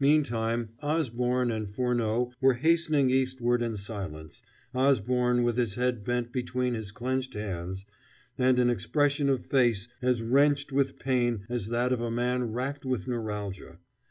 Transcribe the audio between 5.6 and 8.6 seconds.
head bent between his clenched hands, and